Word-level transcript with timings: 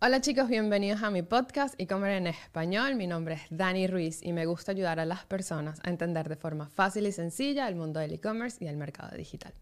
Hola 0.00 0.20
chicos, 0.20 0.48
bienvenidos 0.48 1.02
a 1.02 1.10
mi 1.10 1.22
podcast 1.22 1.74
y 1.76 1.86
comer 1.86 2.12
en 2.12 2.28
español. 2.28 2.94
Mi 2.94 3.08
nombre 3.08 3.34
es 3.34 3.40
Dani 3.50 3.88
Ruiz 3.88 4.22
y 4.22 4.32
me 4.32 4.46
gusta 4.46 4.70
ayudar 4.70 5.00
a 5.00 5.04
las 5.04 5.24
personas 5.24 5.80
a 5.82 5.90
entender 5.90 6.28
de 6.28 6.36
forma 6.36 6.68
fácil 6.68 7.04
y 7.08 7.10
sencilla 7.10 7.66
el 7.66 7.74
mundo 7.74 7.98
del 7.98 8.12
e-commerce 8.12 8.64
y 8.64 8.68
el 8.68 8.76
mercado 8.76 9.16
digital. 9.16 9.52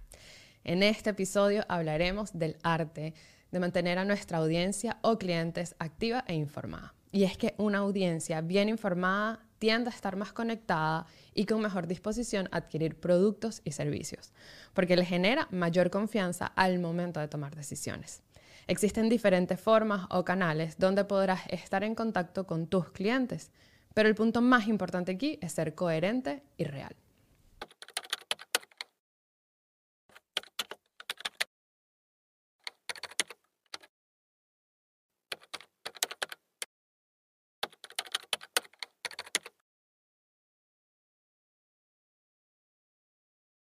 En 0.62 0.82
este 0.82 1.08
episodio 1.08 1.64
hablaremos 1.68 2.38
del 2.38 2.58
arte 2.62 3.14
de 3.50 3.60
mantener 3.60 3.96
a 3.96 4.04
nuestra 4.04 4.36
audiencia 4.36 4.98
o 5.00 5.16
clientes 5.16 5.74
activa 5.78 6.22
e 6.28 6.34
informada. 6.34 6.92
Y 7.12 7.24
es 7.24 7.38
que 7.38 7.54
una 7.56 7.78
audiencia 7.78 8.42
bien 8.42 8.68
informada 8.68 9.40
tiende 9.58 9.88
a 9.88 9.94
estar 9.94 10.16
más 10.16 10.34
conectada 10.34 11.06
y 11.32 11.46
con 11.46 11.62
mejor 11.62 11.86
disposición 11.86 12.50
a 12.52 12.58
adquirir 12.58 13.00
productos 13.00 13.62
y 13.64 13.72
servicios, 13.72 14.34
porque 14.74 14.96
le 14.96 15.06
genera 15.06 15.48
mayor 15.50 15.88
confianza 15.88 16.44
al 16.44 16.78
momento 16.78 17.20
de 17.20 17.28
tomar 17.28 17.56
decisiones. 17.56 18.25
Existen 18.68 19.08
diferentes 19.08 19.60
formas 19.60 20.06
o 20.10 20.24
canales 20.24 20.76
donde 20.76 21.04
podrás 21.04 21.46
estar 21.48 21.84
en 21.84 21.94
contacto 21.94 22.48
con 22.48 22.66
tus 22.66 22.90
clientes, 22.90 23.52
pero 23.94 24.08
el 24.08 24.16
punto 24.16 24.42
más 24.42 24.66
importante 24.66 25.12
aquí 25.12 25.38
es 25.40 25.52
ser 25.52 25.76
coherente 25.76 26.42
y 26.56 26.64
real. 26.64 26.96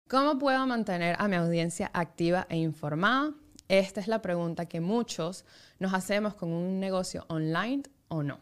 ¿Cómo 0.07 0.37
puedo 0.37 0.65
mantener 0.65 1.15
a 1.19 1.27
mi 1.27 1.35
audiencia 1.35 1.89
activa 1.93 2.45
e 2.49 2.57
informada? 2.57 3.33
Esta 3.73 4.01
es 4.01 4.07
la 4.07 4.21
pregunta 4.21 4.67
que 4.67 4.81
muchos 4.81 5.45
nos 5.79 5.95
hacemos 5.95 6.35
con 6.35 6.49
un 6.53 6.79
negocio 6.79 7.25
online 7.27 7.81
o 8.07 8.21
no. 8.21 8.39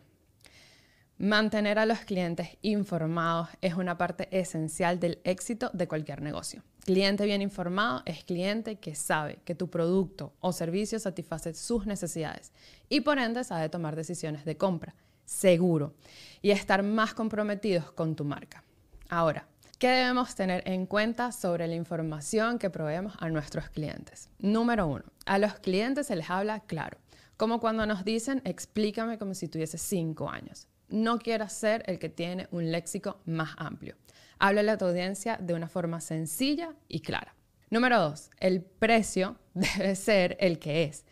Mantener 1.20 1.80
a 1.80 1.86
los 1.86 2.00
clientes 2.00 2.58
informados 2.62 3.48
es 3.62 3.76
una 3.76 3.98
parte 3.98 4.28
esencial 4.38 5.00
del 5.00 5.22
éxito 5.24 5.72
de 5.72 5.88
cualquier 5.88 6.22
negocio. 6.22 6.64
Cliente 6.84 7.24
bien 7.24 7.42
informado 7.42 8.04
es 8.06 8.26
cliente 8.26 8.76
que 8.76 8.94
sabe 8.94 9.40
que 9.46 9.56
tu 9.56 9.70
producto 9.70 10.34
o 10.42 10.52
servicio 10.52 11.00
satisface 11.00 11.54
sus 11.54 11.86
necesidades 11.86 12.52
y 12.90 13.00
por 13.00 13.18
ende 13.18 13.46
sabe 13.46 13.70
tomar 13.70 13.96
decisiones 13.96 14.44
de 14.44 14.58
compra, 14.58 14.96
seguro, 15.24 15.94
y 16.42 16.52
estar 16.52 16.84
más 16.84 17.14
comprometidos 17.14 17.90
con 17.94 18.18
tu 18.18 18.26
marca. 18.26 18.66
Ahora, 19.08 19.48
¿Qué 19.82 19.90
debemos 19.90 20.36
tener 20.36 20.62
en 20.68 20.86
cuenta 20.86 21.32
sobre 21.32 21.66
la 21.66 21.74
información 21.74 22.60
que 22.60 22.70
proveemos 22.70 23.16
a 23.18 23.30
nuestros 23.30 23.68
clientes? 23.70 24.30
Número 24.38 24.86
uno, 24.86 25.04
a 25.26 25.40
los 25.40 25.56
clientes 25.56 26.06
se 26.06 26.16
les 26.16 26.30
habla 26.30 26.60
claro, 26.60 27.00
como 27.36 27.60
cuando 27.60 27.88
nos 27.88 28.06
dicen 28.06 28.44
explícame 28.46 29.18
como 29.18 29.34
si 29.34 29.48
tuviese 29.48 29.80
cinco 29.80 30.30
años. 30.30 30.68
No 30.90 31.18
quieras 31.18 31.54
ser 31.54 31.82
el 31.88 31.98
que 31.98 32.10
tiene 32.10 32.48
un 32.52 32.72
léxico 32.72 33.22
más 33.26 33.56
amplio. 33.58 33.96
Háblale 34.38 34.70
a 34.70 34.78
tu 34.78 34.86
audiencia 34.86 35.38
de 35.42 35.56
una 35.56 35.68
forma 35.68 36.00
sencilla 36.00 36.76
y 36.88 37.00
clara. 37.00 37.34
Número 37.72 38.00
dos, 38.00 38.30
el 38.38 38.62
precio 38.62 39.40
debe 39.56 39.96
ser 39.96 40.38
el 40.40 40.60
que 40.60 40.84
es. 40.84 41.06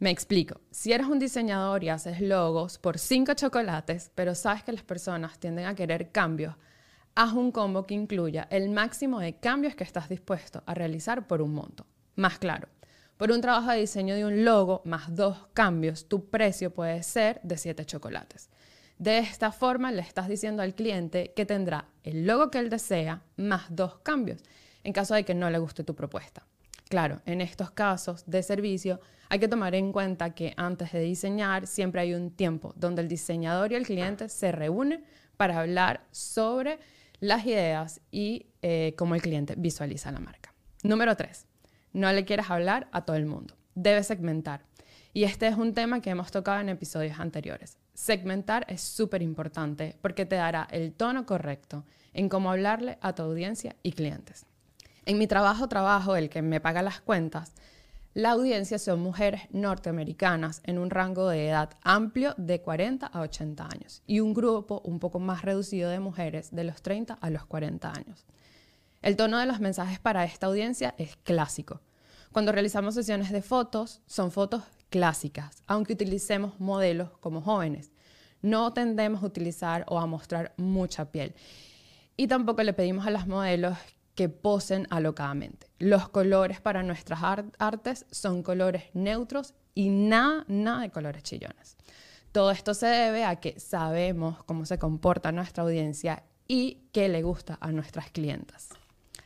Me 0.00 0.10
explico. 0.10 0.60
Si 0.70 0.92
eres 0.92 1.06
un 1.06 1.18
diseñador 1.18 1.82
y 1.82 1.88
haces 1.88 2.20
logos 2.20 2.76
por 2.76 2.98
cinco 2.98 3.32
chocolates, 3.32 4.10
pero 4.14 4.34
sabes 4.34 4.64
que 4.64 4.72
las 4.72 4.82
personas 4.82 5.38
tienden 5.38 5.64
a 5.64 5.74
querer 5.74 6.10
cambios, 6.12 6.56
haz 7.14 7.32
un 7.32 7.52
combo 7.52 7.86
que 7.86 7.94
incluya 7.94 8.46
el 8.50 8.70
máximo 8.70 9.20
de 9.20 9.34
cambios 9.34 9.74
que 9.74 9.84
estás 9.84 10.08
dispuesto 10.08 10.62
a 10.66 10.74
realizar 10.74 11.26
por 11.26 11.42
un 11.42 11.54
monto. 11.54 11.86
Más 12.16 12.38
claro, 12.38 12.68
por 13.16 13.30
un 13.30 13.40
trabajo 13.40 13.70
de 13.70 13.80
diseño 13.80 14.14
de 14.14 14.24
un 14.24 14.44
logo 14.44 14.82
más 14.84 15.14
dos 15.14 15.46
cambios, 15.54 16.08
tu 16.08 16.28
precio 16.28 16.72
puede 16.72 17.02
ser 17.02 17.40
de 17.42 17.56
7 17.56 17.84
chocolates. 17.84 18.50
De 18.98 19.18
esta 19.18 19.52
forma 19.52 19.92
le 19.92 20.02
estás 20.02 20.28
diciendo 20.28 20.62
al 20.62 20.74
cliente 20.74 21.32
que 21.34 21.46
tendrá 21.46 21.86
el 22.04 22.26
logo 22.26 22.50
que 22.50 22.58
él 22.58 22.70
desea 22.70 23.22
más 23.36 23.64
dos 23.68 23.96
cambios, 24.02 24.42
en 24.84 24.92
caso 24.92 25.14
de 25.14 25.24
que 25.24 25.34
no 25.34 25.50
le 25.50 25.58
guste 25.58 25.84
tu 25.84 25.94
propuesta. 25.94 26.46
Claro, 26.88 27.22
en 27.24 27.40
estos 27.40 27.70
casos 27.70 28.24
de 28.26 28.42
servicio 28.42 29.00
hay 29.28 29.38
que 29.38 29.48
tomar 29.48 29.74
en 29.74 29.92
cuenta 29.92 30.34
que 30.34 30.52
antes 30.56 30.92
de 30.92 31.00
diseñar 31.00 31.66
siempre 31.66 32.02
hay 32.02 32.14
un 32.14 32.30
tiempo 32.30 32.74
donde 32.76 33.02
el 33.02 33.08
diseñador 33.08 33.72
y 33.72 33.76
el 33.76 33.86
cliente 33.86 34.28
se 34.28 34.52
reúnen 34.52 35.04
para 35.36 35.58
hablar 35.58 36.04
sobre 36.10 36.78
las 37.22 37.46
ideas 37.46 38.00
y 38.10 38.46
eh, 38.62 38.94
cómo 38.98 39.14
el 39.14 39.22
cliente 39.22 39.54
visualiza 39.56 40.10
la 40.10 40.18
marca. 40.18 40.52
Número 40.82 41.16
tres, 41.16 41.46
no 41.92 42.12
le 42.12 42.24
quieras 42.24 42.50
hablar 42.50 42.88
a 42.90 43.04
todo 43.04 43.14
el 43.14 43.26
mundo. 43.26 43.54
Debes 43.76 44.08
segmentar. 44.08 44.64
Y 45.12 45.22
este 45.22 45.46
es 45.46 45.56
un 45.56 45.72
tema 45.72 46.02
que 46.02 46.10
hemos 46.10 46.32
tocado 46.32 46.60
en 46.60 46.68
episodios 46.68 47.20
anteriores. 47.20 47.78
Segmentar 47.94 48.66
es 48.68 48.80
súper 48.80 49.22
importante 49.22 49.96
porque 50.02 50.26
te 50.26 50.34
dará 50.34 50.66
el 50.72 50.94
tono 50.94 51.24
correcto 51.24 51.84
en 52.12 52.28
cómo 52.28 52.50
hablarle 52.50 52.98
a 53.00 53.14
tu 53.14 53.22
audiencia 53.22 53.76
y 53.84 53.92
clientes. 53.92 54.44
En 55.06 55.16
mi 55.16 55.28
trabajo, 55.28 55.68
trabajo, 55.68 56.16
el 56.16 56.28
que 56.28 56.42
me 56.42 56.60
paga 56.60 56.82
las 56.82 57.00
cuentas, 57.00 57.52
la 58.14 58.32
audiencia 58.32 58.78
son 58.78 59.00
mujeres 59.00 59.42
norteamericanas 59.52 60.60
en 60.64 60.78
un 60.78 60.90
rango 60.90 61.28
de 61.28 61.48
edad 61.48 61.70
amplio 61.82 62.34
de 62.36 62.60
40 62.60 63.06
a 63.06 63.20
80 63.22 63.64
años 63.64 64.02
y 64.06 64.20
un 64.20 64.34
grupo 64.34 64.82
un 64.84 64.98
poco 64.98 65.18
más 65.18 65.40
reducido 65.40 65.88
de 65.88 65.98
mujeres 65.98 66.54
de 66.54 66.64
los 66.64 66.82
30 66.82 67.14
a 67.14 67.30
los 67.30 67.46
40 67.46 67.90
años. 67.90 68.26
El 69.00 69.16
tono 69.16 69.38
de 69.38 69.46
los 69.46 69.60
mensajes 69.60 69.98
para 69.98 70.24
esta 70.24 70.46
audiencia 70.46 70.94
es 70.98 71.16
clásico. 71.16 71.80
Cuando 72.32 72.52
realizamos 72.52 72.94
sesiones 72.94 73.32
de 73.32 73.40
fotos, 73.40 74.02
son 74.06 74.30
fotos 74.30 74.62
clásicas, 74.90 75.62
aunque 75.66 75.94
utilicemos 75.94 76.60
modelos 76.60 77.16
como 77.18 77.40
jóvenes. 77.40 77.92
No 78.42 78.74
tendemos 78.74 79.22
a 79.22 79.26
utilizar 79.26 79.86
o 79.88 79.98
a 79.98 80.06
mostrar 80.06 80.52
mucha 80.58 81.10
piel. 81.10 81.34
Y 82.18 82.26
tampoco 82.26 82.62
le 82.62 82.74
pedimos 82.74 83.06
a 83.06 83.10
las 83.10 83.26
modelos 83.26 83.78
que 84.14 84.28
posen 84.28 84.86
alocadamente. 84.90 85.71
Los 85.82 86.08
colores 86.08 86.60
para 86.60 86.84
nuestras 86.84 87.24
artes 87.58 88.06
son 88.12 88.44
colores 88.44 88.84
neutros 88.94 89.52
y 89.74 89.88
nada, 89.90 90.44
nada 90.46 90.82
de 90.82 90.90
colores 90.90 91.24
chillones. 91.24 91.76
Todo 92.30 92.52
esto 92.52 92.72
se 92.72 92.86
debe 92.86 93.24
a 93.24 93.40
que 93.40 93.58
sabemos 93.58 94.44
cómo 94.44 94.64
se 94.64 94.78
comporta 94.78 95.32
nuestra 95.32 95.64
audiencia 95.64 96.22
y 96.46 96.84
qué 96.92 97.08
le 97.08 97.24
gusta 97.24 97.58
a 97.60 97.72
nuestras 97.72 98.10
clientas. 98.10 98.68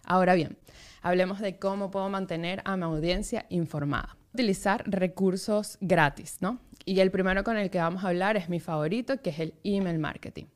Ahora 0.03 0.33
bien, 0.33 0.57
hablemos 1.03 1.41
de 1.41 1.59
cómo 1.59 1.91
puedo 1.91 2.09
mantener 2.09 2.63
a 2.65 2.79
mi 2.79 2.85
audiencia 2.85 3.45
informada. 3.51 4.17
Utilizar 4.33 4.83
recursos 4.87 5.77
gratis, 5.83 6.39
¿no? 6.41 6.59
Y 6.87 7.01
el 7.01 7.11
primero 7.11 7.45
con 7.45 7.59
el 7.59 7.69
que 7.69 7.81
vamos 7.81 8.03
a 8.03 8.09
hablar 8.09 8.39
es 8.39 8.49
mi 8.49 8.61
favorito, 8.61 9.21
que 9.21 9.29
es 9.29 9.41
el 9.41 9.53
email 9.63 9.99
marketing. 9.99 10.47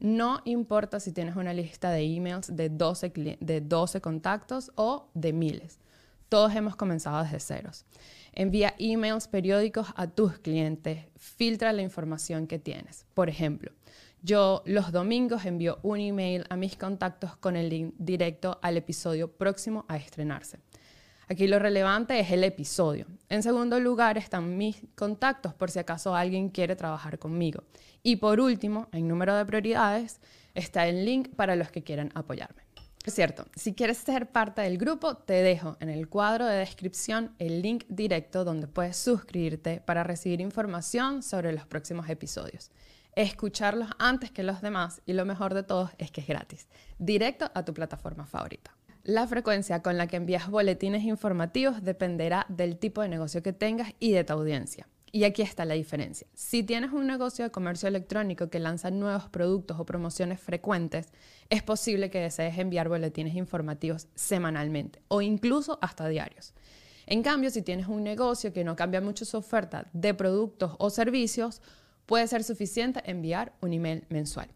No 0.00 0.40
importa 0.44 1.00
si 1.00 1.12
tienes 1.12 1.34
una 1.34 1.52
lista 1.52 1.90
de 1.90 2.02
emails 2.02 2.54
de 2.54 2.68
12, 2.68 3.36
de 3.40 3.60
12 3.60 4.00
contactos 4.00 4.70
o 4.76 5.08
de 5.14 5.32
miles. 5.32 5.80
Todos 6.28 6.54
hemos 6.54 6.76
comenzado 6.76 7.22
desde 7.24 7.40
ceros. 7.40 7.84
Envía 8.32 8.74
emails 8.78 9.26
periódicos 9.26 9.88
a 9.96 10.06
tus 10.06 10.38
clientes. 10.38 11.06
Filtra 11.16 11.72
la 11.72 11.82
información 11.82 12.46
que 12.46 12.58
tienes. 12.58 13.06
Por 13.14 13.28
ejemplo, 13.28 13.72
yo 14.22 14.62
los 14.66 14.92
domingos 14.92 15.44
envío 15.46 15.78
un 15.82 16.00
email 16.00 16.44
a 16.48 16.56
mis 16.56 16.76
contactos 16.76 17.36
con 17.36 17.56
el 17.56 17.68
link 17.68 17.94
directo 17.98 18.58
al 18.62 18.76
episodio 18.76 19.32
próximo 19.32 19.84
a 19.88 19.96
estrenarse. 19.96 20.58
Aquí 21.30 21.46
lo 21.46 21.58
relevante 21.58 22.18
es 22.18 22.30
el 22.30 22.42
episodio. 22.42 23.06
En 23.28 23.42
segundo 23.42 23.78
lugar 23.80 24.16
están 24.16 24.56
mis 24.56 24.80
contactos 24.94 25.52
por 25.52 25.70
si 25.70 25.78
acaso 25.78 26.14
alguien 26.14 26.48
quiere 26.48 26.74
trabajar 26.74 27.18
conmigo. 27.18 27.64
Y 28.02 28.16
por 28.16 28.40
último, 28.40 28.88
en 28.92 29.06
número 29.06 29.36
de 29.36 29.44
prioridades, 29.44 30.20
está 30.54 30.86
el 30.86 31.04
link 31.04 31.28
para 31.36 31.54
los 31.54 31.70
que 31.70 31.82
quieran 31.82 32.10
apoyarme. 32.14 32.62
Es 33.04 33.14
cierto, 33.14 33.44
si 33.54 33.74
quieres 33.74 33.98
ser 33.98 34.30
parte 34.30 34.62
del 34.62 34.78
grupo, 34.78 35.18
te 35.18 35.34
dejo 35.34 35.76
en 35.80 35.90
el 35.90 36.08
cuadro 36.08 36.46
de 36.46 36.56
descripción 36.56 37.34
el 37.38 37.60
link 37.60 37.84
directo 37.88 38.44
donde 38.44 38.66
puedes 38.66 38.96
suscribirte 38.96 39.82
para 39.82 40.04
recibir 40.04 40.40
información 40.40 41.22
sobre 41.22 41.52
los 41.52 41.66
próximos 41.66 42.08
episodios. 42.08 42.70
Escucharlos 43.14 43.90
antes 43.98 44.30
que 44.30 44.42
los 44.42 44.62
demás 44.62 45.02
y 45.04 45.12
lo 45.12 45.26
mejor 45.26 45.52
de 45.52 45.62
todo 45.62 45.90
es 45.98 46.10
que 46.10 46.22
es 46.22 46.26
gratis, 46.26 46.68
directo 46.98 47.50
a 47.54 47.64
tu 47.66 47.74
plataforma 47.74 48.26
favorita. 48.26 48.77
La 49.08 49.26
frecuencia 49.26 49.80
con 49.80 49.96
la 49.96 50.06
que 50.06 50.16
envías 50.16 50.50
boletines 50.50 51.02
informativos 51.04 51.82
dependerá 51.82 52.44
del 52.50 52.76
tipo 52.76 53.00
de 53.00 53.08
negocio 53.08 53.42
que 53.42 53.54
tengas 53.54 53.94
y 53.98 54.12
de 54.12 54.22
tu 54.22 54.34
audiencia. 54.34 54.86
Y 55.12 55.24
aquí 55.24 55.40
está 55.40 55.64
la 55.64 55.72
diferencia. 55.72 56.26
Si 56.34 56.62
tienes 56.62 56.92
un 56.92 57.06
negocio 57.06 57.42
de 57.42 57.50
comercio 57.50 57.88
electrónico 57.88 58.50
que 58.50 58.58
lanza 58.58 58.90
nuevos 58.90 59.30
productos 59.30 59.80
o 59.80 59.86
promociones 59.86 60.40
frecuentes, 60.40 61.06
es 61.48 61.62
posible 61.62 62.10
que 62.10 62.20
desees 62.20 62.58
enviar 62.58 62.90
boletines 62.90 63.34
informativos 63.34 64.08
semanalmente 64.14 65.00
o 65.08 65.22
incluso 65.22 65.78
hasta 65.80 66.06
diarios. 66.06 66.52
En 67.06 67.22
cambio, 67.22 67.48
si 67.48 67.62
tienes 67.62 67.88
un 67.88 68.04
negocio 68.04 68.52
que 68.52 68.62
no 68.62 68.76
cambia 68.76 69.00
mucho 69.00 69.24
su 69.24 69.38
oferta 69.38 69.88
de 69.94 70.12
productos 70.12 70.76
o 70.78 70.90
servicios, 70.90 71.62
puede 72.04 72.26
ser 72.26 72.44
suficiente 72.44 73.00
enviar 73.10 73.54
un 73.62 73.72
email 73.72 74.04
mensual. 74.10 74.50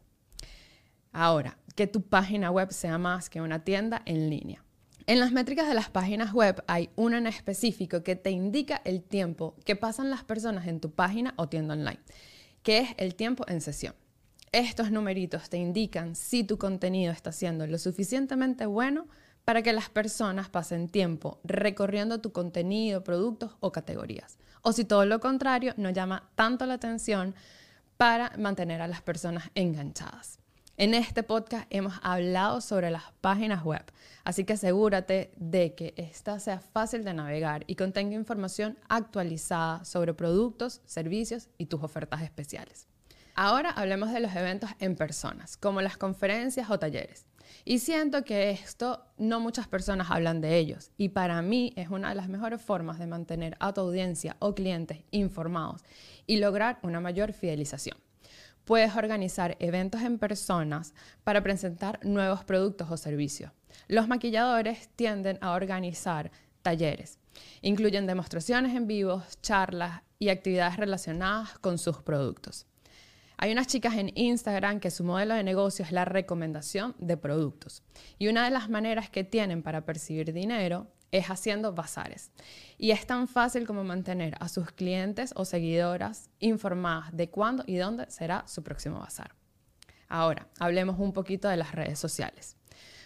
Ahora, 1.12 1.58
que 1.76 1.86
tu 1.86 2.02
página 2.02 2.50
web 2.50 2.72
sea 2.72 2.98
más 2.98 3.28
que 3.30 3.40
una 3.40 3.64
tienda 3.64 4.02
en 4.06 4.30
línea. 4.30 4.64
En 5.06 5.18
las 5.18 5.32
métricas 5.32 5.66
de 5.66 5.74
las 5.74 5.90
páginas 5.90 6.32
web 6.32 6.62
hay 6.68 6.90
una 6.96 7.18
en 7.18 7.26
específico 7.26 8.02
que 8.02 8.16
te 8.16 8.30
indica 8.30 8.80
el 8.84 9.02
tiempo 9.02 9.56
que 9.64 9.76
pasan 9.76 10.10
las 10.10 10.22
personas 10.24 10.66
en 10.68 10.80
tu 10.80 10.92
página 10.92 11.34
o 11.36 11.48
tienda 11.48 11.74
online, 11.74 11.98
que 12.62 12.78
es 12.78 12.90
el 12.98 13.14
tiempo 13.14 13.44
en 13.48 13.60
sesión. 13.60 13.94
Estos 14.52 14.90
numeritos 14.90 15.48
te 15.48 15.56
indican 15.56 16.14
si 16.14 16.44
tu 16.44 16.56
contenido 16.56 17.12
está 17.12 17.32
siendo 17.32 17.66
lo 17.66 17.78
suficientemente 17.78 18.66
bueno 18.66 19.08
para 19.44 19.62
que 19.62 19.72
las 19.72 19.90
personas 19.90 20.48
pasen 20.48 20.88
tiempo 20.88 21.40
recorriendo 21.42 22.20
tu 22.20 22.32
contenido, 22.32 23.02
productos 23.02 23.52
o 23.60 23.72
categorías. 23.72 24.38
O 24.62 24.72
si 24.72 24.84
todo 24.84 25.04
lo 25.04 25.18
contrario 25.18 25.74
no 25.76 25.90
llama 25.90 26.30
tanto 26.36 26.64
la 26.64 26.74
atención 26.74 27.34
para 27.96 28.32
mantener 28.38 28.82
a 28.82 28.88
las 28.88 29.02
personas 29.02 29.50
enganchadas. 29.54 30.41
En 30.78 30.94
este 30.94 31.22
podcast 31.22 31.66
hemos 31.68 31.92
hablado 32.02 32.62
sobre 32.62 32.90
las 32.90 33.02
páginas 33.20 33.62
web, 33.62 33.84
así 34.24 34.44
que 34.44 34.54
asegúrate 34.54 35.30
de 35.36 35.74
que 35.74 35.92
esta 35.98 36.40
sea 36.40 36.60
fácil 36.60 37.04
de 37.04 37.12
navegar 37.12 37.64
y 37.66 37.76
contenga 37.76 38.14
información 38.14 38.78
actualizada 38.88 39.84
sobre 39.84 40.14
productos, 40.14 40.80
servicios 40.86 41.50
y 41.58 41.66
tus 41.66 41.82
ofertas 41.82 42.22
especiales. 42.22 42.88
Ahora 43.34 43.70
hablemos 43.70 44.12
de 44.12 44.20
los 44.20 44.34
eventos 44.34 44.70
en 44.78 44.96
personas, 44.96 45.58
como 45.58 45.82
las 45.82 45.98
conferencias 45.98 46.70
o 46.70 46.78
talleres. 46.78 47.26
Y 47.66 47.80
siento 47.80 48.24
que 48.24 48.50
esto 48.50 49.04
no 49.18 49.40
muchas 49.40 49.68
personas 49.68 50.10
hablan 50.10 50.40
de 50.40 50.56
ellos. 50.56 50.90
Y 50.96 51.10
para 51.10 51.42
mí 51.42 51.74
es 51.76 51.90
una 51.90 52.08
de 52.08 52.14
las 52.14 52.28
mejores 52.28 52.62
formas 52.62 52.98
de 52.98 53.06
mantener 53.06 53.58
a 53.60 53.74
tu 53.74 53.82
audiencia 53.82 54.36
o 54.38 54.54
clientes 54.54 55.04
informados 55.10 55.82
y 56.26 56.38
lograr 56.38 56.78
una 56.82 57.00
mayor 57.00 57.34
fidelización. 57.34 57.98
Puedes 58.64 58.94
organizar 58.96 59.56
eventos 59.58 60.02
en 60.02 60.18
personas 60.18 60.94
para 61.24 61.42
presentar 61.42 61.98
nuevos 62.04 62.44
productos 62.44 62.90
o 62.90 62.96
servicios. 62.96 63.50
Los 63.88 64.08
maquilladores 64.08 64.88
tienden 64.94 65.38
a 65.40 65.52
organizar 65.52 66.30
talleres. 66.62 67.18
Incluyen 67.60 68.06
demostraciones 68.06 68.76
en 68.76 68.86
vivo, 68.86 69.22
charlas 69.40 70.02
y 70.18 70.28
actividades 70.28 70.76
relacionadas 70.76 71.58
con 71.58 71.78
sus 71.78 72.02
productos. 72.02 72.66
Hay 73.36 73.50
unas 73.50 73.66
chicas 73.66 73.94
en 73.96 74.12
Instagram 74.14 74.78
que 74.78 74.92
su 74.92 75.02
modelo 75.02 75.34
de 75.34 75.42
negocio 75.42 75.84
es 75.84 75.90
la 75.90 76.04
recomendación 76.04 76.94
de 77.00 77.16
productos. 77.16 77.82
Y 78.18 78.28
una 78.28 78.44
de 78.44 78.52
las 78.52 78.70
maneras 78.70 79.10
que 79.10 79.24
tienen 79.24 79.64
para 79.64 79.84
percibir 79.84 80.32
dinero 80.32 80.86
es 81.12 81.26
haciendo 81.30 81.72
bazares. 81.72 82.32
Y 82.78 82.90
es 82.90 83.06
tan 83.06 83.28
fácil 83.28 83.66
como 83.66 83.84
mantener 83.84 84.34
a 84.40 84.48
sus 84.48 84.72
clientes 84.72 85.32
o 85.36 85.44
seguidoras 85.44 86.30
informadas 86.40 87.16
de 87.16 87.30
cuándo 87.30 87.62
y 87.66 87.76
dónde 87.76 88.10
será 88.10 88.44
su 88.48 88.64
próximo 88.64 88.98
bazar. 88.98 89.34
Ahora, 90.08 90.48
hablemos 90.58 90.98
un 90.98 91.12
poquito 91.12 91.48
de 91.48 91.56
las 91.56 91.72
redes 91.72 91.98
sociales. 91.98 92.56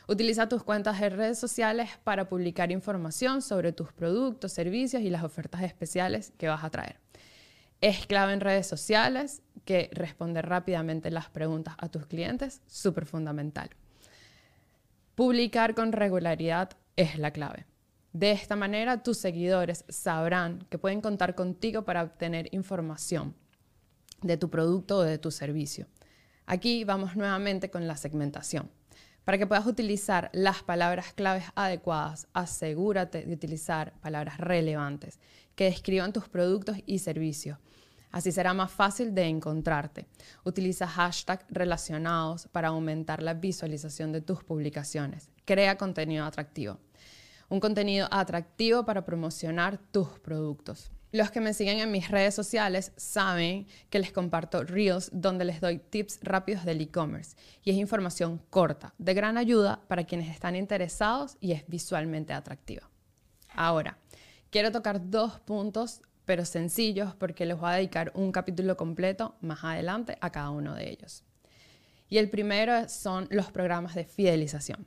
Utiliza 0.09 0.49
tus 0.49 0.63
cuentas 0.63 1.01
de 1.01 1.11
redes 1.11 1.39
sociales 1.39 1.91
para 2.05 2.29
publicar 2.29 2.71
información 2.71 3.43
sobre 3.43 3.73
tus 3.73 3.93
productos, 3.93 4.53
servicios 4.53 5.03
y 5.03 5.11
las 5.11 5.25
ofertas 5.25 5.63
especiales 5.63 6.33
que 6.39 6.49
vas 6.49 6.63
a 6.63 6.71
traer. 6.71 7.01
Es 7.81 8.07
clave 8.07 8.33
en 8.33 8.41
redes 8.41 8.67
sociales 8.69 9.43
que 9.65 9.91
responder 9.93 10.47
rápidamente 10.47 11.11
las 11.11 11.29
preguntas 11.29 11.75
a 11.79 11.89
tus 11.89 12.07
clientes, 12.07 12.63
súper 12.67 13.05
fundamental. 13.05 13.71
Publicar 15.17 15.75
con 15.75 15.93
regularidad 15.93 16.71
es 16.95 17.19
la 17.19 17.33
clave. 17.33 17.67
De 18.13 18.31
esta 18.31 18.57
manera, 18.57 19.03
tus 19.03 19.19
seguidores 19.19 19.85
sabrán 19.89 20.67
que 20.71 20.79
pueden 20.79 21.01
contar 21.01 21.35
contigo 21.35 21.85
para 21.85 22.03
obtener 22.03 22.49
información 22.53 23.35
de 24.23 24.37
tu 24.37 24.49
producto 24.51 24.99
o 24.99 25.03
de 25.03 25.19
tu 25.19 25.31
servicio. 25.31 25.87
Aquí 26.47 26.85
vamos 26.85 27.17
nuevamente 27.17 27.71
con 27.71 27.87
la 27.87 27.97
segmentación. 27.97 28.71
Para 29.25 29.39
que 29.39 29.47
puedas 29.47 29.67
utilizar 29.67 30.31
las 30.33 30.63
palabras 30.63 31.13
claves 31.13 31.45
adecuadas, 31.57 32.29
asegúrate 32.33 33.27
de 33.27 33.35
utilizar 33.35 33.93
palabras 34.01 34.39
relevantes 34.39 35.19
que 35.57 35.65
describan 35.65 36.13
tus 36.13 36.29
productos 36.29 36.77
y 36.87 37.01
servicios. 37.01 37.59
Así 38.13 38.31
será 38.31 38.55
más 38.55 38.71
fácil 38.71 39.15
de 39.15 39.25
encontrarte. 39.27 40.07
Utiliza 40.45 40.87
hashtags 40.87 41.45
relacionados 41.49 42.47
para 42.53 42.69
aumentar 42.69 43.23
la 43.23 43.35
visualización 43.35 44.13
de 44.13 44.21
tus 44.21 44.45
publicaciones. 44.45 45.29
Crea 45.45 45.77
contenido 45.77 46.25
atractivo. 46.25 46.79
Un 47.49 47.61
contenido 47.61 48.09
atractivo 48.11 48.85
para 48.85 49.05
promocionar 49.05 49.79
tus 49.79 50.09
productos. 50.19 50.91
Los 51.13 51.31
que 51.31 51.41
me 51.41 51.55
siguen 51.55 51.79
en 51.79 51.93
mis 51.93 52.11
redes 52.11 52.35
sociales 52.35 52.93
saben 52.97 53.69
que 53.89 54.01
les 54.01 54.13
comparto 54.13 54.65
reels 54.65 55.09
donde 55.13 55.45
les 55.45 55.61
doy 55.61 55.79
tips 55.79 56.19
rápidos 56.23 56.65
del 56.65 56.81
e-commerce 56.81 57.37
y 57.63 57.71
es 57.71 57.77
información 57.77 58.43
corta, 58.51 58.93
de 58.99 59.15
gran 59.15 59.39
ayuda 59.39 59.81
para 59.89 60.05
quienes 60.05 60.29
están 60.29 60.57
interesados 60.57 61.39
y 61.41 61.53
es 61.53 61.65
visualmente 61.69 62.33
atractiva. 62.33 62.91
Ahora, 63.55 63.99
quiero 64.51 64.73
tocar 64.73 65.09
dos 65.09 65.39
puntos, 65.41 66.03
pero 66.25 66.45
sencillos 66.45 67.15
porque 67.15 67.47
les 67.47 67.59
voy 67.59 67.71
a 67.71 67.77
dedicar 67.77 68.11
un 68.15 68.33
capítulo 68.33 68.77
completo 68.77 69.37
más 69.41 69.63
adelante 69.63 70.19
a 70.21 70.31
cada 70.31 70.51
uno 70.51 70.75
de 70.75 70.91
ellos. 70.91 71.23
Y 72.09 72.19
el 72.19 72.29
primero 72.29 72.89
son 72.89 73.29
los 73.31 73.51
programas 73.51 73.95
de 73.95 74.05
fidelización. 74.05 74.87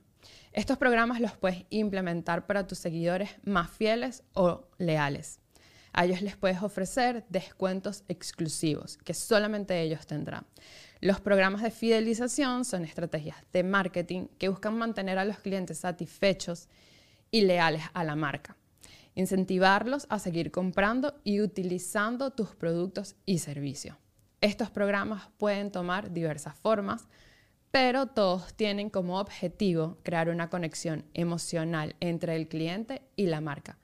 Estos 0.51 0.77
programas 0.77 1.21
los 1.21 1.37
puedes 1.37 1.65
implementar 1.69 2.45
para 2.45 2.65
tus 2.67 2.79
seguidores 2.79 3.29
más 3.43 3.69
fieles 3.69 4.23
o 4.33 4.67
leales. 4.77 5.39
A 5.93 6.05
ellos 6.05 6.21
les 6.21 6.35
puedes 6.35 6.61
ofrecer 6.61 7.25
descuentos 7.29 8.03
exclusivos 8.07 8.97
que 8.97 9.13
solamente 9.13 9.81
ellos 9.81 10.05
tendrán. 10.05 10.45
Los 11.01 11.19
programas 11.19 11.63
de 11.63 11.71
fidelización 11.71 12.65
son 12.65 12.83
estrategias 12.83 13.37
de 13.53 13.63
marketing 13.63 14.27
que 14.37 14.49
buscan 14.49 14.77
mantener 14.77 15.17
a 15.17 15.25
los 15.25 15.39
clientes 15.39 15.79
satisfechos 15.79 16.67
y 17.31 17.41
leales 17.41 17.83
a 17.93 18.03
la 18.03 18.15
marca. 18.15 18.57
Incentivarlos 19.15 20.05
a 20.09 20.19
seguir 20.19 20.51
comprando 20.51 21.19
y 21.23 21.41
utilizando 21.41 22.31
tus 22.31 22.55
productos 22.55 23.15
y 23.25 23.39
servicios. 23.39 23.97
Estos 24.41 24.69
programas 24.69 25.29
pueden 25.37 25.71
tomar 25.71 26.13
diversas 26.13 26.55
formas, 26.55 27.07
pero 27.71 28.07
todos 28.07 28.53
tienen 28.53 28.89
como 28.89 29.19
objetivo 29.19 29.97
crear 30.03 30.29
una 30.29 30.49
conexión 30.49 31.05
emocional 31.13 31.95
entre 31.99 32.35
el 32.35 32.47
cliente 32.47 33.01
y 33.15 33.27
la 33.27 33.41
marca 33.41 33.77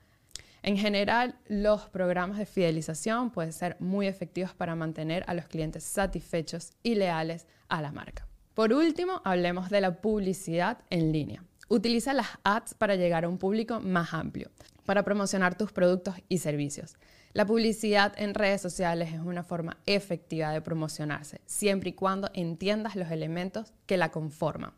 en 0.65 0.77
general, 0.77 1.35
los 1.47 1.89
programas 1.89 2.39
de 2.39 2.47
fidelización 2.47 3.29
pueden 3.29 3.53
ser 3.53 3.77
muy 3.79 4.07
efectivos 4.07 4.55
para 4.55 4.73
mantener 4.73 5.23
a 5.27 5.35
los 5.35 5.45
clientes 5.45 5.83
satisfechos 5.83 6.71
y 6.81 6.95
leales 6.95 7.45
a 7.69 7.83
la 7.83 7.91
marca. 7.91 8.27
Por 8.55 8.73
último, 8.73 9.21
hablemos 9.25 9.69
de 9.69 9.79
la 9.81 10.01
publicidad 10.01 10.79
en 10.89 11.11
línea. 11.11 11.43
Utiliza 11.69 12.15
las 12.15 12.29
ads 12.43 12.73
para 12.73 12.95
llegar 12.95 13.25
a 13.25 13.29
un 13.29 13.37
público 13.37 13.79
más 13.79 14.11
amplio, 14.15 14.49
para 14.87 15.03
promocionar 15.03 15.55
tus 15.55 15.71
productos 15.71 16.15
y 16.29 16.39
servicios. 16.39 16.95
La 17.35 17.45
publicidad 17.45 18.13
en 18.15 18.33
redes 18.33 18.61
sociales 18.61 19.11
es 19.13 19.19
una 19.19 19.43
forma 19.43 19.77
efectiva 19.85 20.51
de 20.51 20.61
promocionarse, 20.61 21.41
siempre 21.45 21.89
y 21.89 21.93
cuando 21.93 22.29
entiendas 22.33 22.95
los 22.95 23.11
elementos 23.11 23.73
que 23.87 23.97
la 23.97 24.09
conforman. 24.09 24.71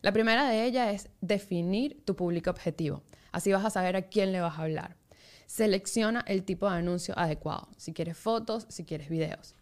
La 0.00 0.10
primera 0.10 0.48
de 0.48 0.64
ellas 0.64 0.94
es 0.94 1.10
definir 1.20 2.02
tu 2.06 2.16
público 2.16 2.48
objetivo. 2.48 3.02
Así 3.30 3.52
vas 3.52 3.66
a 3.66 3.68
saber 3.68 3.94
a 3.94 4.08
quién 4.08 4.32
le 4.32 4.40
vas 4.40 4.58
a 4.58 4.62
hablar. 4.62 4.96
Selecciona 5.44 6.24
el 6.26 6.44
tipo 6.44 6.66
de 6.70 6.78
anuncio 6.78 7.12
adecuado, 7.18 7.68
si 7.76 7.92
quieres 7.92 8.16
fotos, 8.16 8.64
si 8.70 8.86
quieres 8.86 9.10
videos. 9.10 9.54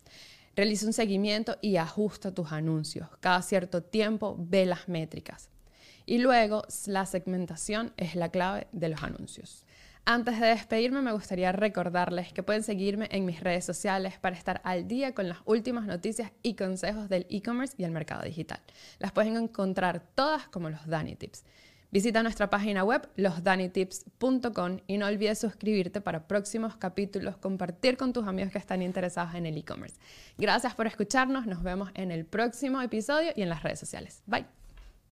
Realiza 0.55 0.87
un 0.87 0.93
seguimiento 0.93 1.57
y 1.61 1.79
ajusta 1.79 2.33
tus 2.33 2.53
anuncios. 2.53 3.09
Cada 3.19 3.43
cierto 3.43 3.83
tiempo 3.83 4.37
ve 4.39 4.67
las 4.67 4.89
métricas. 4.89 5.49
Y 6.09 6.19
luego 6.19 6.63
la 6.87 7.07
segmentación 7.07 7.93
es 7.97 8.15
la 8.15 8.29
clave 8.29 8.69
de 8.71 8.91
los 8.91 9.03
anuncios. 9.03 9.66
Antes 10.09 10.39
de 10.39 10.47
despedirme, 10.47 11.03
me 11.03 11.11
gustaría 11.11 11.51
recordarles 11.51 12.33
que 12.33 12.45
pueden 12.45 12.63
seguirme 12.63 13.09
en 13.11 13.25
mis 13.25 13.41
redes 13.41 13.65
sociales 13.65 14.21
para 14.21 14.37
estar 14.37 14.61
al 14.63 14.87
día 14.87 15.13
con 15.17 15.29
las 15.29 15.39
últimas 15.47 15.85
noticias 15.85 16.31
y 16.45 16.55
consejos 16.55 17.09
del 17.09 17.27
e-commerce 17.29 17.75
y 17.77 17.83
el 17.83 17.91
mercado 17.91 18.23
digital. 18.23 18.61
Las 19.01 19.11
pueden 19.11 19.37
encontrar 19.37 20.05
todas 20.15 20.47
como 20.47 20.71
los 20.71 20.87
Dani 20.87 21.17
Tips. 21.17 21.45
Visita 21.91 22.23
nuestra 22.23 22.49
página 22.49 22.85
web 22.85 23.09
losdanitips.com 23.17 24.79
y 24.87 24.97
no 24.97 25.07
olvides 25.07 25.41
suscribirte 25.41 26.01
para 26.01 26.29
próximos 26.29 26.77
capítulos, 26.77 27.37
compartir 27.39 27.97
con 27.97 28.13
tus 28.13 28.29
amigos 28.29 28.53
que 28.53 28.59
están 28.59 28.83
interesados 28.83 29.35
en 29.35 29.45
el 29.47 29.57
e-commerce. 29.59 29.97
Gracias 30.39 30.77
por 30.77 30.87
escucharnos, 30.87 31.47
nos 31.47 31.65
vemos 31.65 31.91
en 31.95 32.13
el 32.13 32.27
próximo 32.27 32.81
episodio 32.81 33.33
y 33.35 33.43
en 33.43 33.49
las 33.49 33.65
redes 33.65 33.81
sociales. 33.81 34.23
Bye. 34.27 34.56